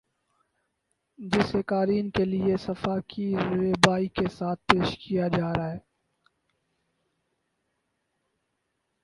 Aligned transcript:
جسے 1.19 1.61
قارئین 1.63 2.09
کے 2.09 2.25
لیے 2.25 2.55
صفحہ 2.57 2.97
کی 3.09 3.27
زیبائی 3.51 4.07
کے 4.15 4.27
ساتھ 4.37 4.59
پیش 4.67 4.97
کیا 4.97 5.27
جارہاہے 5.27 5.77